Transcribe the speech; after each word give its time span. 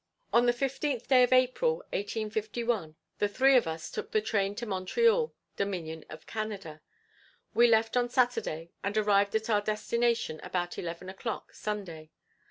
On 0.33 0.47
the 0.47 0.51
fifteenth 0.51 1.07
day 1.09 1.21
of 1.21 1.31
April, 1.31 1.75
1851, 1.93 2.95
the 3.19 3.27
three 3.27 3.55
of 3.55 3.67
us 3.67 3.91
took 3.91 4.09
the 4.11 4.19
train 4.19 4.55
to 4.55 4.65
Montreal, 4.65 5.31
Dominion 5.55 6.05
of 6.09 6.25
Canada. 6.25 6.81
We 7.53 7.67
left 7.67 7.95
on 7.95 8.09
Saturday 8.09 8.71
and 8.83 8.97
arrived 8.97 9.35
at 9.35 9.47
our 9.47 9.61
destination 9.61 10.39
about 10.41 10.79
eleven 10.79 11.07
o'clock 11.07 11.53
Sunday. 11.53 12.09